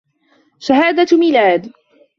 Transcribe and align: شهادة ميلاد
شهادة 0.59 1.17
ميلاد 1.17 1.71